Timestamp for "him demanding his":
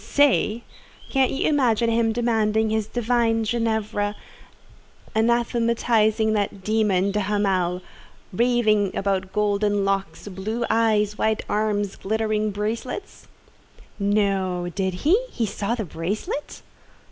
1.91-2.87